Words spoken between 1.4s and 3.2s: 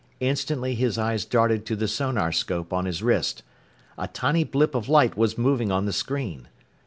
to the sonarscope on his